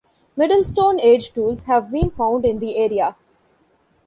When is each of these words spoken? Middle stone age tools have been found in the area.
Middle 0.35 0.63
stone 0.63 0.99
age 0.99 1.31
tools 1.31 1.65
have 1.65 1.91
been 1.91 2.09
found 2.09 2.43
in 2.43 2.57
the 2.57 2.75
area. 2.75 3.15